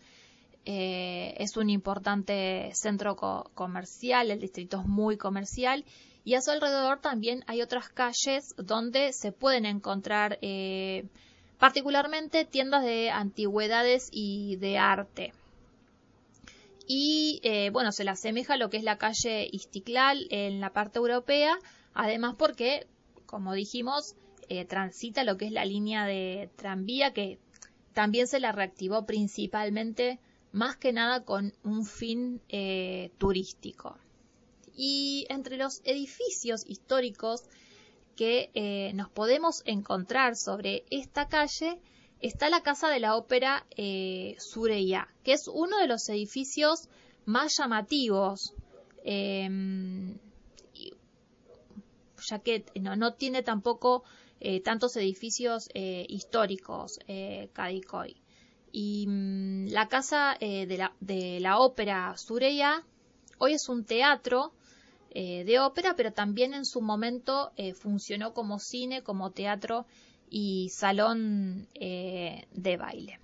eh, 0.65 1.35
es 1.37 1.55
un 1.55 1.69
importante 1.69 2.71
centro 2.73 3.15
comercial, 3.15 4.31
el 4.31 4.39
distrito 4.39 4.81
es 4.81 4.87
muy 4.87 5.17
comercial 5.17 5.85
y 6.25 6.33
a 6.33 6.41
su 6.41 6.49
alrededor 6.49 6.99
también 6.99 7.43
hay 7.45 7.61
otras 7.61 7.89
calles 7.89 8.55
donde 8.57 9.13
se 9.13 9.31
pueden 9.31 9.67
encontrar 9.67 10.39
eh, 10.41 11.05
particularmente 11.59 12.43
tiendas 12.43 12.83
de 12.83 13.11
antigüedades 13.11 14.09
y 14.11 14.55
de 14.55 14.79
arte. 14.79 15.33
Y 16.87 17.39
eh, 17.43 17.69
bueno, 17.69 17.91
se 17.91 18.03
le 18.03 18.09
asemeja 18.09 18.55
a 18.55 18.57
lo 18.57 18.71
que 18.71 18.77
es 18.77 18.83
la 18.83 18.97
calle 18.97 19.47
Istiklal 19.51 20.25
en 20.31 20.59
la 20.59 20.73
parte 20.73 20.97
europea, 20.97 21.55
además 21.93 22.33
porque 22.35 22.87
como 23.27 23.53
dijimos, 23.53 24.15
eh, 24.49 24.65
transita 24.65 25.23
lo 25.23 25.37
que 25.37 25.45
es 25.45 25.51
la 25.51 25.65
línea 25.65 26.05
de 26.05 26.49
tranvía 26.55 27.13
que 27.13 27.37
también 27.93 28.27
se 28.27 28.39
la 28.39 28.51
reactivó 28.53 29.05
principalmente 29.05 30.19
más 30.51 30.77
que 30.77 30.93
nada 30.93 31.25
con 31.25 31.53
un 31.63 31.85
fin 31.85 32.41
eh, 32.49 33.11
turístico. 33.17 33.97
Y 34.75 35.25
entre 35.29 35.57
los 35.57 35.81
edificios 35.83 36.63
históricos 36.65 37.43
que 38.15 38.49
eh, 38.53 38.91
nos 38.93 39.09
podemos 39.09 39.61
encontrar 39.65 40.35
sobre 40.35 40.85
esta 40.89 41.27
calle 41.27 41.79
está 42.21 42.49
la 42.49 42.61
Casa 42.63 42.89
de 42.89 42.99
la 42.99 43.15
Ópera 43.15 43.67
Sureya, 44.39 45.07
que 45.23 45.33
es 45.33 45.47
uno 45.47 45.77
de 45.77 45.87
los 45.87 46.09
edificios 46.09 46.87
más 47.25 47.57
llamativos 47.57 48.53
em, 49.03 50.17
ya 52.27 52.39
que 52.39 52.65
no, 52.75 53.13
tiene 53.13 53.43
tampoco 53.43 54.03
eh, 54.39 54.61
tantos 54.61 54.95
edificios 54.97 55.69
eh, 55.73 56.05
históricos, 56.09 56.99
eh, 57.07 57.49
Cadicoy. 57.53 58.15
Y 58.71 59.05
mm, 59.07 59.67
la 59.69 59.87
casa 59.87 60.37
de 60.39 60.77
la, 60.77 60.93
de, 60.99 61.39
la, 61.39 61.59
ópera 61.59 62.15
Sureya 62.17 62.83
hoy 63.37 63.53
es 63.53 63.69
un 63.69 63.85
teatro 63.85 64.53
de 65.13 65.59
ópera, 65.59 65.95
pero 65.95 66.13
también 66.13 66.53
en 66.53 66.63
su 66.63 66.79
momento 66.79 67.51
funcionó 67.73 68.35
como 68.35 68.59
cine, 68.59 69.01
como 69.01 69.31
teatro 69.31 69.87
y 70.29 70.69
salón 70.69 71.67
de 71.73 72.77
baile. 72.77 73.19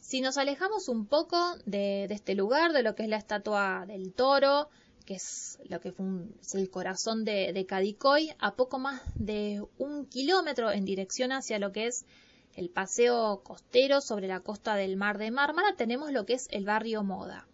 Si 0.00 0.20
nos 0.20 0.36
alejamos 0.38 0.88
un 0.88 1.06
poco 1.06 1.56
de, 1.66 2.06
este 2.10 2.34
lugar, 2.34 2.72
de 2.72 2.82
lo 2.82 2.96
que 2.96 3.04
es 3.04 3.08
la 3.08 3.18
estatua 3.18 3.84
del 3.86 4.12
toro, 4.12 4.68
que 5.10 5.16
es 5.16 5.58
lo 5.68 5.80
que 5.80 5.90
fue 5.90 6.60
el 6.60 6.70
corazón 6.70 7.24
de, 7.24 7.66
Cadicoy, 7.68 8.30
a 8.38 8.54
poco 8.54 8.78
más 8.78 9.02
de 9.16 9.60
un 9.76 10.06
kilómetro 10.06 10.70
en 10.70 10.84
dirección 10.84 11.32
hacia 11.32 11.58
lo 11.58 11.72
que 11.72 11.88
es 11.88 12.04
el 12.54 12.70
paseo 12.70 13.42
costero 13.42 14.00
sobre 14.02 14.28
la 14.28 14.38
costa 14.38 14.76
del 14.76 14.96
mar 14.96 15.18
de 15.18 15.32
Mármara, 15.32 15.74
tenemos 15.74 16.12
lo 16.12 16.26
que 16.26 16.34
es 16.34 16.46
el 16.52 16.64
barrio 16.64 17.02
Moda, 17.02 17.48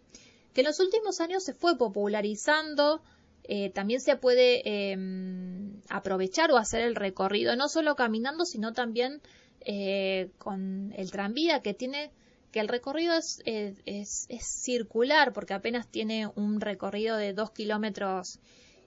que 0.53 0.61
en 0.61 0.67
los 0.67 0.79
últimos 0.79 1.19
años 1.19 1.43
se 1.43 1.55
fue 1.55 1.75
popularizando, 1.79 3.01
eh, 3.45 3.71
también 3.71 4.01
se 4.01 4.17
puede 4.17 4.91
em, 4.91 5.81
aprovechar 5.89 6.51
o 6.51 6.57
hacer 6.57 6.81
el 6.81 6.93
recorrido, 6.93 7.55
no 7.55 7.69
solo 7.69 7.95
caminando, 7.95 8.45
sino 8.45 8.73
también 8.73 9.19
eh, 9.61 10.29
con 10.37 10.93
el 10.95 11.09
tranvía 11.09 11.63
que 11.63 11.73
tiene 11.73 12.11
que 12.57 12.61
el 12.61 12.69
recorrido 12.69 13.13
es, 13.15 14.27
circular 14.41 15.31
porque 15.31 15.53
apenas 15.53 15.87
tiene 15.87 16.25
un 16.33 16.59
recorrido 16.59 17.15
de 17.15 17.33
dos 17.33 17.51
kilómetros 17.51 18.39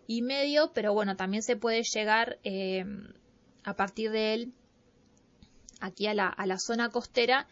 y 0.08 0.22
medio, 0.22 0.72
pero 0.74 0.92
bueno, 0.92 1.14
también 1.14 1.44
se 1.44 1.54
puede 1.54 1.84
llegar 1.84 2.40
eh, 2.42 2.84
a 3.62 3.76
partir 3.76 4.10
de 4.10 4.34
él 4.34 4.52
aquí 5.78 6.08
a 6.08 6.14
la, 6.14 6.26
a 6.26 6.46
la, 6.46 6.58
zona 6.58 6.88
costera 6.88 7.46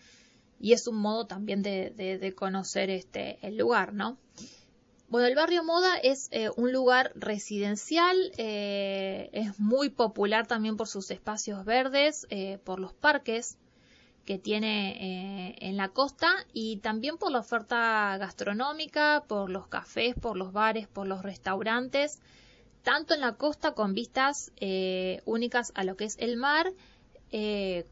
y 0.59 0.73
es 0.73 0.89
un 0.89 0.97
modo 0.97 1.29
también 1.29 1.63
de, 1.63 2.35
conocer 2.37 2.91
este, 2.91 3.39
el 3.47 3.57
lugar, 3.57 3.93
¿no? 3.93 4.19
Bueno, 5.11 5.29
el 5.29 5.37
barrio 5.37 5.63
Moda 5.63 5.99
es 5.99 6.31
eh, 6.33 6.51
un 6.57 6.73
lugar 6.73 7.13
residencial, 7.15 8.17
eh, 8.39 9.31
es 9.33 9.61
muy 9.61 9.89
popular 9.89 10.49
también 10.49 10.77
por 10.77 10.89
sus 10.89 11.13
espacios 11.13 11.65
verdes, 11.65 12.27
por 12.65 12.81
los 12.81 12.93
parques 12.93 13.57
que 14.29 14.39
tiene 14.39 15.57
en 15.59 15.79
la 15.79 15.89
costa 15.89 16.29
y 16.53 16.81
también 16.81 17.17
por 17.17 17.33
la 17.33 17.39
oferta 17.39 18.15
gastronómica, 18.19 19.25
por 19.27 19.49
los 19.49 19.69
cafés, 19.69 20.15
por 20.21 20.37
los 20.37 20.53
bares, 20.53 20.87
por 20.87 21.07
los 21.07 21.23
restaurantes, 21.23 22.19
tanto 22.83 23.15
en 23.15 23.23
la 23.23 23.37
costa 23.37 23.73
con 23.73 23.95
vistas 23.95 24.53
únicas 25.25 25.73
a 25.75 25.83
lo 25.83 25.97
que 25.97 26.05
es 26.05 26.19
el 26.19 26.37
mar, 26.37 26.71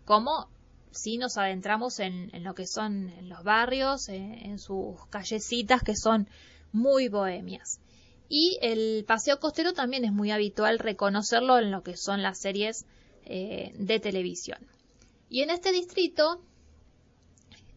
como 0.05 0.50
si 0.90 1.16
nos 1.16 1.38
adentramos 1.38 2.00
en, 2.00 2.31
lo 2.45 2.55
que 2.55 2.66
son 2.66 3.11
los 3.31 3.43
barrios, 3.43 4.11
en 4.11 4.59
sus 4.59 5.07
callecitas 5.07 5.83
que 5.83 5.97
son 5.97 6.28
muy 6.71 7.09
bohemias. 7.09 7.81
Y 8.28 8.59
el 8.61 9.07
paseo 9.07 9.38
costero 9.38 9.73
también 9.73 10.05
es 10.05 10.12
muy 10.12 10.31
habitual 10.31 10.78
reconocerlo 10.78 11.59
en 11.59 11.71
lo 11.71 11.83
que 11.83 11.97
son 11.97 12.23
las 12.23 12.38
series 12.38 12.85
eh, 13.25 13.73
de 13.78 14.00
televisión. 14.00 14.59
Y 15.28 15.42
en 15.42 15.50
este 15.50 15.73
distrito, 15.73 16.40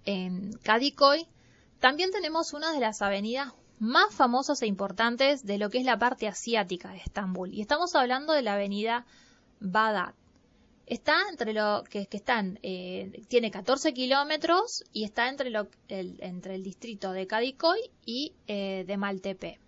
en 0.05 0.53
Cadicoy, 0.63 1.27
también 1.79 2.11
tenemos 2.11 2.53
una 2.53 2.73
de 2.73 2.79
las 2.79 3.01
avenidas 3.01 3.53
más 3.79 4.13
famosas 4.13 4.61
e 4.61 4.67
importantes 4.67 5.45
de 5.45 5.57
lo 5.57 5.69
que 5.69 5.79
es 5.79 5.85
la 5.85 5.97
parte 5.97 6.27
asiática 6.27 6.91
de 6.91 6.97
Estambul. 6.97 7.53
Y 7.53 7.61
estamos 7.61 7.95
hablando 7.95 8.33
de 8.33 8.41
la 8.41 8.53
avenida 8.53 9.05
Badat. 9.59 10.15
Está 10.85 11.15
entre 11.29 11.53
lo 11.53 11.83
que, 11.89 12.07
que 12.07 12.17
están, 12.17 12.59
eh, 12.63 13.23
tiene 13.27 13.51
14 13.51 13.93
kilómetros 13.93 14.83
y 14.91 15.03
está 15.03 15.29
entre, 15.29 15.51
lo, 15.51 15.67
el, 15.87 16.17
entre 16.21 16.55
el 16.55 16.63
distrito 16.63 17.11
de 17.11 17.27
Cadicoy 17.27 17.79
y 18.05 18.33
eh, 18.47 18.85
de 18.87 18.97
Maltepe. 18.97 19.59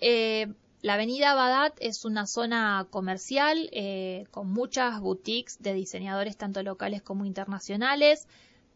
Eh, 0.00 0.52
la 0.82 0.94
avenida 0.94 1.34
Badat 1.34 1.74
es 1.80 2.04
una 2.04 2.26
zona 2.26 2.86
comercial 2.90 3.70
con 4.30 4.52
muchas 4.52 5.00
boutiques 5.00 5.62
de 5.62 5.74
diseñadores 5.74 6.36
tanto 6.36 6.62
locales 6.62 7.02
como 7.02 7.24
internacionales. 7.24 8.26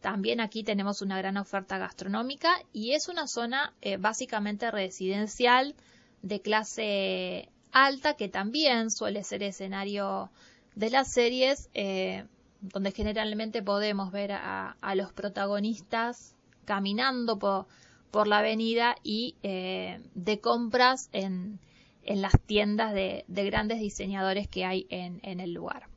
También 0.01 0.39
aquí 0.39 0.63
tenemos 0.63 1.01
una 1.01 1.17
gran 1.17 1.37
oferta 1.37 1.77
gastronómica 1.77 2.49
y 2.73 2.93
es 2.93 3.09
una 3.09 3.27
zona 3.27 3.73
básicamente 3.99 4.71
residencial 4.71 5.75
de 6.21 6.41
clase 6.41 7.49
alta 7.71 8.15
que 8.15 8.27
también 8.27 8.89
suele 8.91 9.23
ser 9.23 9.43
escenario 9.43 10.31
de 10.75 10.89
las 10.89 11.11
series 11.11 11.69
eh, 11.73 12.25
donde 12.61 12.91
generalmente 12.91 13.61
podemos 13.61 14.11
ver 14.11 14.31
a, 14.31 14.75
los 14.95 15.11
protagonistas 15.13 16.35
caminando 16.65 17.37
por, 17.37 18.27
la 18.27 18.39
avenida 18.39 18.95
y 19.03 19.35
eh, 19.43 20.01
de 20.15 20.39
compras 20.39 21.09
en, 21.13 21.59
en 22.07 22.21
las 22.21 22.33
tiendas 22.45 22.93
de, 22.93 23.25
grandes 23.27 23.79
diseñadores 23.79 24.47
que 24.47 24.65
hay 24.65 24.87
en, 24.89 25.19
en, 25.23 25.39
el 25.39 25.53
lugar. 25.53 25.87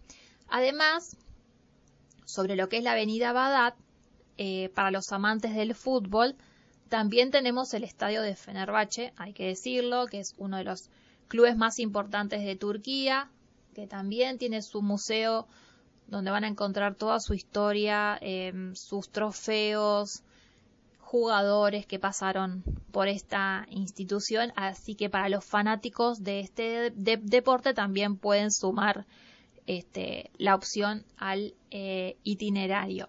Además, 0.49 1.17
sobre 2.25 2.57
lo 2.57 2.69
que 2.69 2.79
es 2.79 2.85
la 2.85 2.93
avenida 2.93 3.33
Badat, 3.33 3.75
eh, 4.37 4.71
para 4.75 4.91
los 4.91 5.13
amantes 5.13 5.55
del 5.55 5.75
fútbol, 5.75 6.35
también 6.89 7.31
tenemos 7.31 7.73
el 7.75 7.85
estadio 7.85 8.23
de 8.23 8.35
Fenerbahce, 8.35 9.13
hay 9.17 9.33
que 9.33 9.47
decirlo, 9.47 10.07
que 10.07 10.19
es 10.21 10.35
uno 10.39 10.57
de 10.57 10.65
los 10.65 10.91
clubes 11.29 11.57
más 11.57 11.79
importantes 11.79 12.45
de 12.45 12.57
Turquía, 12.57 13.31
que 13.75 13.87
también 13.87 14.39
tiene 14.39 14.63
su 14.63 14.83
museo 14.83 15.47
donde 16.09 16.33
van 16.33 16.45
a 16.45 16.49
encontrar 16.49 16.97
toda 16.97 17.21
su 17.21 17.35
historia, 17.35 18.19
em, 18.21 18.75
sus 18.75 19.11
trofeos, 19.11 20.25
jugadores 21.11 21.87
que 21.87 21.99
pasaron 21.99 22.63
por 22.93 23.09
esta 23.09 23.67
institución, 23.69 24.53
así 24.55 24.95
que 24.95 25.11
para 25.11 25.29
los 25.29 25.45
fanáticos 25.45 26.23
de 26.23 26.39
este 26.39 26.93
deporte 26.93 27.75
también 27.75 28.17
pueden 28.17 28.53
sumar 28.53 29.07
este, 29.67 30.31
la 30.39 30.55
opción 30.55 31.05
al 31.17 31.55
eh, 31.73 32.17
itinerario. 32.23 33.09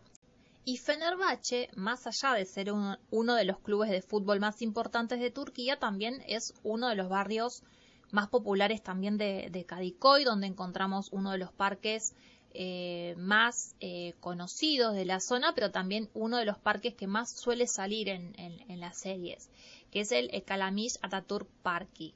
Y 0.65 0.77
Fenerbahce, 0.77 1.69
más 1.75 2.07
allá 2.07 2.33
de 2.33 2.45
ser 2.45 2.71
uno 2.71 3.35
de 3.35 3.45
los 3.45 3.59
clubes 3.59 3.91
de 3.91 4.01
fútbol 4.01 4.39
más 4.39 4.63
importantes 4.63 5.19
de 5.19 5.29
Turquía, 5.29 5.77
también 5.77 6.23
es 6.25 6.55
uno 6.63 6.89
de 6.89 6.95
los 6.95 7.07
barrios 7.07 7.61
más 8.09 8.29
populares 8.29 8.81
también 8.81 9.19
de, 9.19 9.49
de 9.51 9.63
Cadicoy, 9.65 10.23
donde 10.23 10.47
encontramos 10.47 11.09
uno 11.11 11.29
de 11.33 11.37
los 11.37 11.51
parques 11.51 12.15
eh, 12.53 13.15
más 13.17 13.75
eh, 13.79 14.13
conocidos 14.19 14.93
de 14.93 15.05
la 15.05 15.19
zona, 15.19 15.53
pero 15.55 15.71
también 15.71 16.09
uno 16.13 16.37
de 16.37 16.45
los 16.45 16.57
parques 16.57 16.93
que 16.93 17.07
más 17.07 17.31
suele 17.31 17.67
salir 17.67 18.09
en, 18.09 18.33
las 18.79 18.97
series, 18.97 19.49
que 19.91 20.01
es 20.01 20.11
el 20.11 20.29
Calamish 20.43 20.97
Ataturk 21.01 21.47
Parky, 21.61 22.13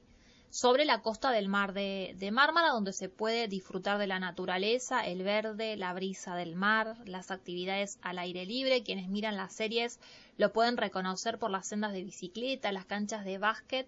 sobre 0.50 0.84
la 0.84 1.02
costa 1.02 1.32
del 1.32 1.48
mar 1.48 1.72
de, 1.72 2.14
de, 2.18 2.30
Mármara, 2.30 2.70
donde 2.70 2.92
se 2.92 3.08
puede 3.08 3.46
disfrutar 3.46 3.98
de 3.98 4.06
la 4.06 4.18
naturaleza, 4.18 5.04
el 5.04 5.22
verde, 5.22 5.76
la 5.76 5.92
brisa 5.92 6.34
del 6.34 6.54
mar, 6.54 6.96
las 7.04 7.30
actividades 7.30 7.98
al 8.00 8.18
aire 8.18 8.46
libre. 8.46 8.82
Quienes 8.82 9.08
miran 9.08 9.36
las 9.36 9.52
series 9.54 10.00
lo 10.38 10.52
pueden 10.52 10.76
reconocer 10.76 11.38
por 11.38 11.50
las 11.50 11.66
sendas 11.66 11.92
de 11.92 12.04
bicicleta, 12.04 12.72
las 12.72 12.86
canchas 12.86 13.24
de 13.24 13.38
básquet, 13.38 13.86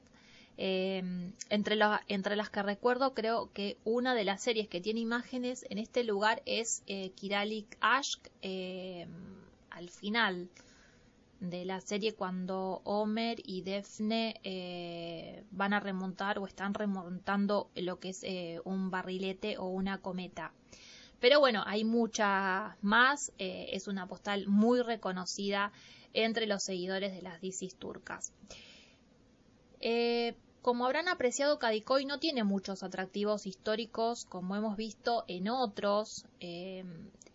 eh, 0.60 1.04
entre, 1.50 1.76
las 1.76 2.50
que 2.50 2.62
recuerdo, 2.64 3.14
creo 3.14 3.52
que 3.52 3.78
una 3.84 4.16
de 4.16 4.24
las 4.24 4.42
series 4.42 4.66
que 4.66 4.80
tiene 4.80 4.98
imágenes 4.98 5.64
en 5.70 5.78
este 5.78 6.02
lugar 6.02 6.42
es 6.46 6.82
eh, 6.88 7.10
Kiralik 7.10 7.76
Ashk, 7.80 8.28
eh, 8.42 9.06
al 9.70 9.88
final 9.88 10.48
de 11.38 11.64
la 11.64 11.80
serie 11.80 12.14
cuando 12.14 12.80
Homer 12.82 13.40
y 13.44 13.62
Daphne 13.62 15.44
van 15.52 15.72
a 15.72 15.78
remontar 15.78 16.40
o 16.40 16.46
están 16.48 16.74
remontando 16.74 17.70
lo 17.76 18.00
que 18.00 18.08
es 18.08 18.26
un 18.64 18.90
barrilete 18.90 19.58
o 19.58 19.68
una 19.68 19.98
cometa. 19.98 20.52
Pero 21.20 21.38
bueno, 21.38 21.62
hay 21.66 21.84
mucha 21.84 22.76
más. 22.82 23.32
es 23.38 23.86
una 23.86 24.08
postal 24.08 24.48
muy 24.48 24.82
reconocida 24.82 25.70
entre 26.12 26.48
los 26.48 26.64
seguidores 26.64 27.12
de 27.12 27.22
las 27.22 27.40
DCs 27.40 27.76
turcas. 27.76 28.32
Como 30.68 30.84
habrán 30.84 31.08
apreciado, 31.08 31.58
Cadicoy 31.58 32.04
no 32.04 32.18
tiene 32.18 32.44
muchos 32.44 32.82
atractivos 32.82 33.46
históricos 33.46 34.26
como 34.26 34.54
hemos 34.54 34.76
visto 34.76 35.24
en 35.26 35.48
otros. 35.48 36.26
Eh, 36.40 36.84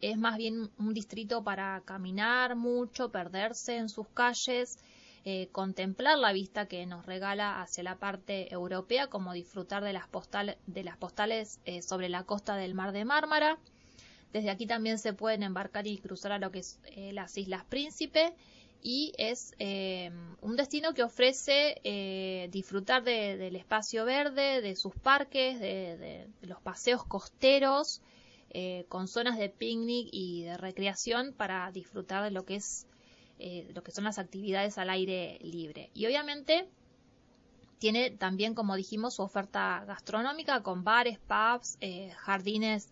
es 0.01 0.19
más 0.19 0.37
bien 0.37 0.69
un 0.77 0.93
distrito 0.93 1.43
para 1.43 1.81
caminar 1.83 2.55
mucho, 2.55 3.09
perderse 3.09 3.77
en 3.77 3.89
sus 3.89 4.07
calles, 4.09 4.77
eh, 5.25 5.47
contemplar 5.51 6.19
la 6.19 6.31
vista 6.31 6.67
que 6.67 6.85
nos 6.85 7.07
regala 7.07 7.59
hacia 7.59 7.81
la 7.81 7.95
parte 7.95 8.53
europea, 8.53 9.07
como 9.07 9.33
disfrutar 9.33 9.83
de 9.83 9.93
las, 9.93 10.07
de 10.67 10.83
las 10.83 10.97
postales 10.97 11.59
eh, 11.65 11.81
sobre 11.81 12.09
la 12.09 12.25
costa 12.25 12.55
del 12.55 12.75
mar 12.75 12.91
de 12.91 13.03
Mármara. 13.03 13.57
Desde 14.31 14.51
aquí 14.51 14.67
también 14.67 14.99
se 14.99 15.13
pueden 15.13 15.41
embarcar 15.41 15.87
y 15.87 15.97
cruzar 15.97 16.33
a 16.33 16.37
lo 16.37 16.51
que 16.51 16.59
es 16.59 16.79
las 16.95 17.35
Islas 17.35 17.65
Príncipe 17.65 18.35
y 18.83 19.13
es 19.17 19.55
eh, 19.59 20.11
un 20.41 20.57
destino 20.57 20.93
que 20.93 21.03
ofrece 21.03 21.79
eh, 21.85 22.49
disfrutar 22.51 23.03
del 23.03 23.55
espacio 23.55 24.03
verde, 24.03 24.61
de 24.61 24.75
sus 24.75 24.93
parques, 24.93 25.59
de, 25.61 26.27
los 26.41 26.61
paseos 26.61 27.05
costeros, 27.05 28.01
eh, 28.49 28.85
con 28.89 29.07
zonas 29.07 29.37
de 29.37 29.47
picnic 29.47 30.09
y 30.11 30.43
de 30.43 30.57
recreación 30.57 31.33
para 31.33 31.71
disfrutar 31.71 32.23
de 32.23 32.31
lo 32.31 32.45
que 32.45 32.55
es 32.55 32.85
lo 33.73 33.83
que 33.83 33.91
son 33.91 34.05
las 34.05 34.19
actividades 34.19 34.77
al 34.77 34.89
aire 34.89 35.37
libre. 35.41 35.89
Y 35.93 36.05
obviamente 36.05 36.69
tiene 37.77 38.11
también, 38.11 38.53
como 38.53 38.75
dijimos, 38.75 39.15
su 39.15 39.21
oferta 39.21 39.83
gastronómica 39.85 40.61
con 40.63 40.85
bares, 40.85 41.19
pubs, 41.19 41.77
jardines 42.15 42.89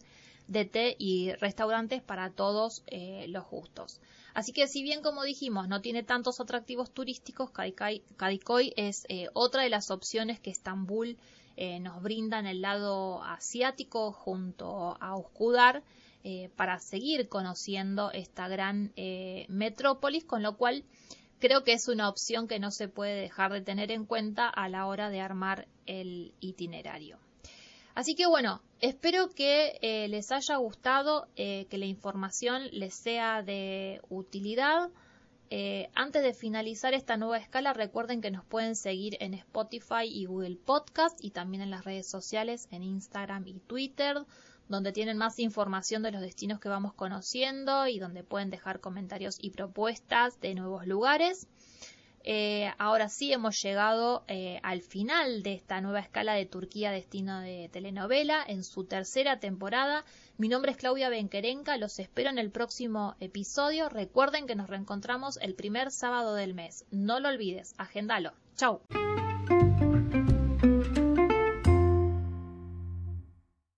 de 0.48 0.66
té 0.66 0.96
y 1.00 1.32
restaurantes 1.34 2.02
para 2.02 2.32
todos 2.32 2.84
los 3.28 3.46
gustos. 3.50 4.02
Así 4.34 4.54
que 4.54 4.68
si 4.68 4.82
bien 4.84 5.02
como 5.02 5.24
dijimos 5.24 5.68
no 5.68 5.82
tiene 5.82 6.04
tantos 6.04 6.40
atractivos 6.40 6.92
turísticos, 6.92 7.52
Kadikoy 7.52 8.74
es 8.78 9.06
eh, 9.10 9.28
otra 9.34 9.64
de 9.64 9.70
las 9.70 9.92
opciones 9.92 10.40
que 10.40 10.52
Estambul 10.52 11.18
eh, 11.58 11.80
nos 11.80 12.02
brinda 12.02 12.40
en 12.40 12.46
el 12.46 12.62
lado 12.62 13.22
asiático 13.24 14.12
junto 14.14 14.98
a 15.02 15.18
Uskudar 15.18 15.84
eh, 16.24 16.50
para 16.56 16.80
seguir 16.80 17.28
conociendo 17.28 18.12
esta 18.12 18.48
gran 18.48 18.94
metrópolis, 19.48 20.24
con 20.24 20.44
lo 20.44 20.56
cual 20.56 20.86
creo 21.40 21.64
que 21.64 21.74
es 21.74 21.88
una 21.88 22.08
opción 22.08 22.48
que 22.48 22.60
no 22.60 22.72
se 22.72 22.88
puede 22.88 23.20
dejar 23.20 23.52
de 23.52 23.62
tener 23.62 23.92
en 23.92 24.06
cuenta 24.06 24.48
a 24.48 24.70
la 24.70 24.86
hora 24.86 25.10
de 25.10 25.20
armar 25.20 25.68
el 25.86 26.34
itinerario. 26.40 27.18
Así 27.94 28.16
que 28.16 28.26
bueno, 28.26 28.62
espero 28.80 29.30
que 29.30 29.78
eh, 29.82 30.08
les 30.08 30.32
haya 30.32 30.56
gustado, 30.58 31.28
eh, 31.36 31.66
que 31.70 31.78
la 31.78 31.86
información 31.86 32.64
les 32.72 32.94
sea 32.94 33.44
de 33.44 34.02
utilidad. 34.10 34.90
Eh, 35.50 35.90
antes 35.96 36.24
de 36.24 36.34
finalizar 36.34 36.94
esta 36.94 37.18
nueva 37.18 37.38
escala, 37.38 37.74
recuerden 37.74 38.22
que 38.22 38.32
nos 38.32 38.46
pueden 38.46 38.78
seguir 38.78 39.18
en 39.20 39.34
Spotify 39.34 40.06
y 40.06 40.24
Google 40.24 40.56
Podcast 40.56 41.22
y 41.22 41.32
también 41.32 41.62
en 41.62 41.70
las 41.70 41.84
redes 41.84 42.08
sociales, 42.08 42.70
en 42.72 42.84
Instagram 42.84 43.46
y 43.46 43.60
Twitter, 43.60 44.26
donde 44.70 44.94
tienen 44.94 45.18
más 45.18 45.40
información 45.40 46.04
de 46.04 46.12
los 46.12 46.22
destinos 46.22 46.62
que 46.62 46.70
vamos 46.70 46.94
conociendo 46.94 47.86
y 47.88 48.00
donde 48.00 48.24
pueden 48.24 48.50
dejar 48.50 48.80
comentarios 48.80 49.36
y 49.42 49.50
propuestas 49.50 50.40
de 50.40 50.56
nuevos 50.56 50.88
lugares. 50.88 51.48
Eh, 52.24 52.72
ahora 52.78 53.10
sí 53.10 53.34
hemos 53.34 53.62
llegado 53.62 54.24
eh, 54.28 54.60
al 54.64 54.82
final 54.82 55.44
de 55.44 55.54
esta 55.54 55.82
nueva 55.82 56.00
escala 56.00 56.34
de 56.34 56.46
Turquía 56.46 56.92
Destino 56.92 57.40
de 57.40 57.70
Telenovela 57.72 58.44
en 58.48 58.64
su 58.64 58.86
tercera 58.86 59.40
temporada. 59.40 60.06
Mi 60.38 60.48
nombre 60.48 60.72
es 60.72 60.78
Claudia 60.78 61.10
Benquerenca, 61.10 61.78
los 61.78 62.00
espero 62.00 62.30
en 62.30 62.38
el 62.38 62.52
próximo 62.52 63.16
episodio. 63.20 63.90
Recuerden 63.90 64.48
que 64.48 64.56
nos 64.56 64.70
reencontramos 64.70 65.38
el 65.38 65.56
primer 65.56 65.92
sábado 65.92 66.36
del 66.36 66.54
mes. 66.54 66.86
No 66.92 67.20
lo 67.20 67.30
olvides, 67.30 67.74
agéndalo. 67.78 68.34
Chau. 68.56 68.82